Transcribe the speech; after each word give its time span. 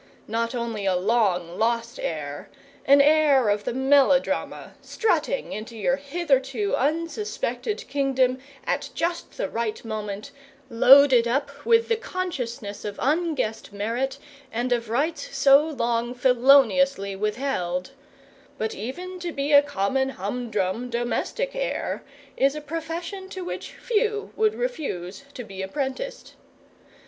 Not 0.27 0.55
only 0.55 0.87
a 0.87 0.95
long 0.95 1.59
lost 1.59 1.99
heir 2.01 2.49
an 2.85 3.01
heir 3.01 3.49
of 3.49 3.65
the 3.65 3.71
melodrama, 3.71 4.73
strutting 4.81 5.51
into 5.53 5.77
your 5.77 5.97
hitherto 5.97 6.75
unsuspected 6.75 7.87
kingdom 7.87 8.39
at 8.65 8.89
just 8.95 9.37
the 9.37 9.47
right 9.47 9.85
moment, 9.85 10.31
loaded 10.71 11.27
up 11.27 11.51
with 11.67 11.87
the 11.87 11.97
consciousness 11.97 12.83
of 12.83 12.97
unguessed 12.99 13.71
merit 13.73 14.17
and 14.51 14.71
of 14.71 14.89
rights 14.89 15.37
so 15.37 15.67
long 15.67 16.15
feloniously 16.15 17.15
withheld 17.15 17.91
but 18.57 18.73
even 18.73 19.19
to 19.19 19.31
be 19.31 19.51
a 19.53 19.61
common 19.61 20.09
humdrum 20.09 20.89
domestic 20.89 21.51
heir 21.55 22.03
is 22.35 22.55
a 22.55 22.59
profession 22.61 23.29
to 23.29 23.43
which 23.45 23.73
few 23.73 24.33
would 24.35 24.55
refuse 24.55 25.25
to 25.35 25.43
be 25.43 25.61
apprenticed. 25.61 26.33